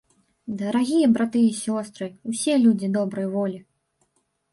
[0.59, 3.59] Дарагія браты і сёстры, усе людзі добрай волі!